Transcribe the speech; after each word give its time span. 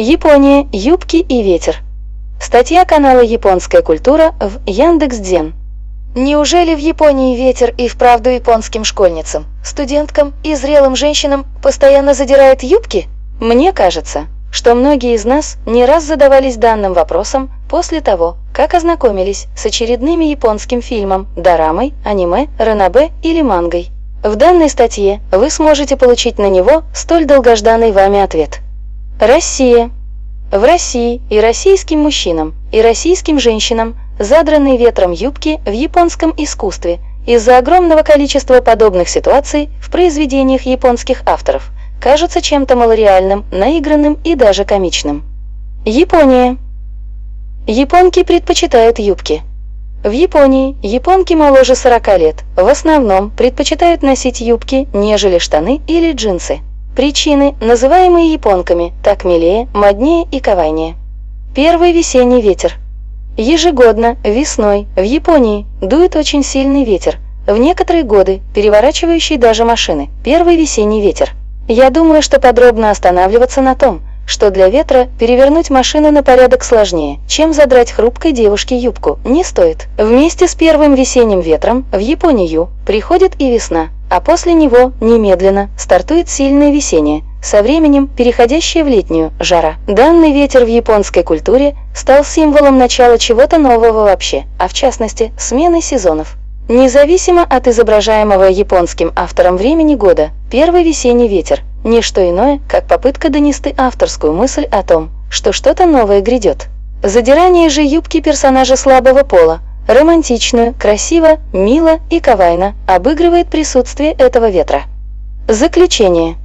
Япония, 0.00 0.68
юбки 0.70 1.16
и 1.16 1.42
ветер. 1.42 1.78
Статья 2.40 2.84
канала 2.84 3.18
«Японская 3.18 3.82
культура» 3.82 4.32
в 4.38 4.60
Яндекс.Дзен. 4.64 5.54
Неужели 6.14 6.76
в 6.76 6.78
Японии 6.78 7.36
ветер 7.36 7.74
и 7.76 7.88
вправду 7.88 8.30
японским 8.30 8.84
школьницам, 8.84 9.46
студенткам 9.64 10.34
и 10.44 10.54
зрелым 10.54 10.94
женщинам 10.94 11.46
постоянно 11.60 12.14
задирает 12.14 12.62
юбки? 12.62 13.08
Мне 13.40 13.72
кажется, 13.72 14.26
что 14.52 14.76
многие 14.76 15.16
из 15.16 15.24
нас 15.24 15.56
не 15.66 15.84
раз 15.84 16.04
задавались 16.04 16.58
данным 16.58 16.92
вопросом 16.92 17.50
после 17.68 18.00
того, 18.00 18.36
как 18.54 18.74
ознакомились 18.74 19.48
с 19.56 19.66
очередными 19.66 20.26
японским 20.26 20.80
фильмом, 20.80 21.26
дорамой, 21.36 21.92
аниме, 22.04 22.46
ранобэ 22.56 23.08
или 23.24 23.42
мангой. 23.42 23.88
В 24.22 24.36
данной 24.36 24.70
статье 24.70 25.20
вы 25.32 25.50
сможете 25.50 25.96
получить 25.96 26.38
на 26.38 26.48
него 26.48 26.84
столь 26.94 27.24
долгожданный 27.24 27.90
вами 27.90 28.20
ответ– 28.20 28.60
Россия. 29.20 29.90
В 30.52 30.62
России 30.62 31.20
и 31.28 31.40
российским 31.40 31.98
мужчинам, 31.98 32.54
и 32.70 32.80
российским 32.80 33.40
женщинам 33.40 33.96
задранные 34.20 34.78
ветром 34.78 35.10
юбки 35.10 35.58
в 35.66 35.72
японском 35.72 36.32
искусстве 36.36 37.00
из-за 37.26 37.58
огромного 37.58 38.02
количества 38.02 38.60
подобных 38.60 39.08
ситуаций 39.08 39.70
в 39.82 39.90
произведениях 39.90 40.62
японских 40.62 41.22
авторов 41.26 41.70
кажутся 42.00 42.40
чем-то 42.40 42.76
малореальным, 42.76 43.44
наигранным 43.50 44.18
и 44.22 44.36
даже 44.36 44.64
комичным. 44.64 45.24
Япония. 45.84 46.56
Японки 47.66 48.22
предпочитают 48.22 49.00
юбки. 49.00 49.42
В 50.04 50.12
Японии 50.12 50.76
японки 50.80 51.34
моложе 51.34 51.74
40 51.74 52.18
лет 52.18 52.36
в 52.54 52.64
основном 52.68 53.30
предпочитают 53.30 54.02
носить 54.02 54.40
юбки, 54.40 54.86
нежели 54.92 55.38
штаны 55.38 55.80
или 55.88 56.12
джинсы. 56.12 56.60
Причины, 56.98 57.54
называемые 57.60 58.32
японками, 58.32 58.92
так 59.04 59.24
милее, 59.24 59.68
моднее 59.72 60.26
и 60.32 60.40
кавайнее. 60.40 60.96
Первый 61.54 61.92
весенний 61.92 62.42
ветер. 62.42 62.74
Ежегодно, 63.36 64.16
весной, 64.24 64.88
в 64.96 65.02
Японии 65.02 65.64
дует 65.80 66.16
очень 66.16 66.42
сильный 66.42 66.82
ветер, 66.82 67.18
в 67.46 67.56
некоторые 67.56 68.02
годы 68.02 68.40
переворачивающий 68.52 69.36
даже 69.36 69.64
машины. 69.64 70.10
Первый 70.24 70.56
весенний 70.56 71.00
ветер. 71.00 71.34
Я 71.68 71.90
думаю, 71.90 72.20
что 72.20 72.40
подробно 72.40 72.90
останавливаться 72.90 73.60
на 73.60 73.76
том, 73.76 74.00
что 74.26 74.50
для 74.50 74.68
ветра 74.68 75.06
перевернуть 75.20 75.70
машину 75.70 76.10
на 76.10 76.24
порядок 76.24 76.64
сложнее, 76.64 77.20
чем 77.28 77.52
задрать 77.52 77.92
хрупкой 77.92 78.32
девушке 78.32 78.76
юбку, 78.76 79.20
не 79.24 79.44
стоит. 79.44 79.86
Вместе 79.96 80.48
с 80.48 80.56
первым 80.56 80.96
весенним 80.96 81.38
ветром 81.38 81.86
в 81.92 81.98
Японию 81.98 82.70
приходит 82.84 83.40
и 83.40 83.52
весна, 83.52 83.90
а 84.10 84.20
после 84.20 84.54
него 84.54 84.92
немедленно 85.00 85.70
стартует 85.78 86.28
сильное 86.28 86.72
весеннее, 86.72 87.22
со 87.42 87.62
временем 87.62 88.08
переходящее 88.08 88.84
в 88.84 88.88
летнюю, 88.88 89.32
жара. 89.38 89.76
Данный 89.86 90.32
ветер 90.32 90.64
в 90.64 90.68
японской 90.68 91.22
культуре 91.22 91.76
стал 91.94 92.24
символом 92.24 92.78
начала 92.78 93.18
чего-то 93.18 93.58
нового 93.58 94.04
вообще, 94.04 94.44
а 94.58 94.68
в 94.68 94.74
частности 94.74 95.32
смены 95.38 95.80
сезонов. 95.80 96.36
Независимо 96.68 97.42
от 97.42 97.66
изображаемого 97.66 98.44
японским 98.44 99.12
автором 99.16 99.56
времени 99.56 99.94
года, 99.94 100.30
первый 100.50 100.82
весенний 100.82 101.28
ветер– 101.28 101.62
не 101.84 102.02
что 102.02 102.28
иное, 102.28 102.60
как 102.68 102.86
попытка 102.86 103.30
донести 103.30 103.74
авторскую 103.76 104.32
мысль 104.32 104.64
о 104.64 104.82
том, 104.82 105.10
что 105.30 105.52
что-то 105.52 105.86
новое 105.86 106.20
грядет. 106.20 106.66
Задирание 107.02 107.68
же 107.68 107.82
юбки 107.82 108.20
персонажа 108.20 108.76
слабого 108.76 109.22
пола– 109.22 109.60
романтичную, 109.88 110.74
красиво, 110.78 111.38
мило 111.52 111.98
и 112.10 112.20
кавайно 112.20 112.74
обыгрывает 112.86 113.48
присутствие 113.48 114.12
этого 114.12 114.48
ветра. 114.50 114.82
Заключение. 115.48 116.36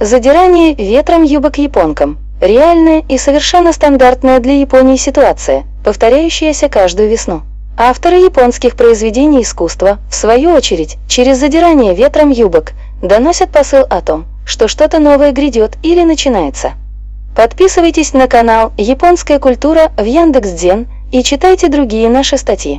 Задирание 0.00 0.74
ветром 0.74 1.22
юбок 1.22 1.58
японкам– 1.58 2.18
реальная 2.40 3.02
и 3.08 3.16
совершенно 3.16 3.72
стандартная 3.72 4.40
для 4.40 4.60
Японии 4.60 4.96
ситуация, 4.96 5.64
повторяющаяся 5.84 6.68
каждую 6.68 7.08
весну. 7.08 7.42
Авторы 7.78 8.16
японских 8.16 8.76
произведений 8.76 9.42
искусства, 9.42 9.98
в 10.10 10.14
свою 10.14 10.50
очередь, 10.50 10.98
через 11.08 11.38
задирание 11.38 11.94
ветром 11.94 12.30
юбок, 12.30 12.72
доносят 13.02 13.50
посыл 13.50 13.86
о 13.88 14.02
том, 14.02 14.26
что 14.44 14.68
что-то 14.68 14.98
новое 14.98 15.32
грядет 15.32 15.78
или 15.82 16.02
начинается. 16.02 16.72
Подписывайтесь 17.34 18.12
на 18.12 18.26
канал 18.26 18.72
«Японская 18.76 19.38
культура» 19.38 19.92
в 19.96 20.04
Яндекс.Дзен 20.04 20.88
и 21.10 21.22
читайте 21.22 21.68
другие 21.68 22.08
наши 22.10 22.36
статьи. 22.36 22.78